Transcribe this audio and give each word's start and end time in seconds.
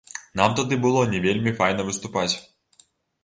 Нам 0.39 0.53
тады 0.59 0.77
было 0.85 1.03
не 1.11 1.19
вельмі 1.25 1.53
файна 1.59 1.85
выступаць. 1.89 2.31